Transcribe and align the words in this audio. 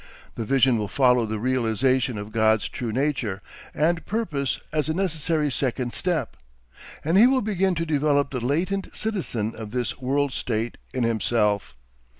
The 0.33 0.45
vision 0.45 0.79
will 0.79 0.87
follow 0.87 1.27
the 1.27 1.37
realisation 1.37 2.17
of 2.17 2.31
God's 2.31 2.67
true 2.67 2.91
nature 2.91 3.43
and 3.71 4.03
purpose 4.03 4.59
as 4.73 4.89
a 4.89 4.95
necessary 4.95 5.51
second 5.51 5.93
step. 5.93 6.35
And 7.05 7.19
he 7.19 7.27
will 7.27 7.43
begin 7.43 7.75
to 7.75 7.85
develop 7.85 8.31
the 8.31 8.43
latent 8.43 8.87
citizen 8.97 9.53
of 9.55 9.69
this 9.69 9.99
world 10.01 10.33
state 10.33 10.79
in 10.91 11.03
himself. 11.03 11.75